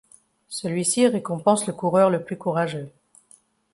Celui-ci 0.49 1.05
récompense 1.05 1.67
le 1.67 1.73
coureur 1.73 2.09
le 2.09 2.23
plus 2.23 2.35
courageux. 2.35 2.89